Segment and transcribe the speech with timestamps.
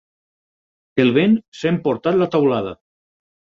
[1.03, 2.75] El vent s'ha emportat la teulada.